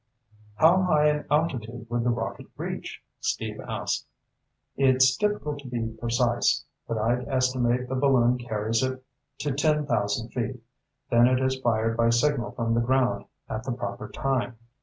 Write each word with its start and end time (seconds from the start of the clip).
"How 0.55 0.81
high 0.81 1.09
an 1.09 1.27
altitude 1.29 1.85
would 1.91 2.03
the 2.03 2.09
rocket 2.09 2.47
reach?" 2.57 3.03
Steve 3.19 3.59
asked. 3.59 4.07
"It's 4.75 5.15
difficult 5.15 5.59
to 5.59 5.67
be 5.67 5.95
precise, 5.99 6.65
but 6.87 6.97
I'd 6.97 7.27
estimate 7.27 7.87
the 7.87 7.93
balloon 7.93 8.39
carries 8.39 8.81
it 8.81 9.03
to 9.37 9.51
ten 9.51 9.85
thousand 9.85 10.29
feet, 10.29 10.59
then 11.11 11.27
it 11.27 11.39
is 11.39 11.59
fired 11.59 11.97
by 11.97 12.09
signal 12.09 12.49
from 12.49 12.73
the 12.73 12.81
ground 12.81 13.25
at 13.47 13.63
the 13.63 13.73
proper 13.73 14.09
time. 14.09 14.55